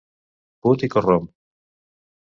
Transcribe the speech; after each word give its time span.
Put 0.67 0.87
i 0.87 0.91
corromp! 0.95 1.31